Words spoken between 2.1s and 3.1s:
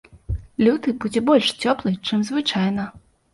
звычайна.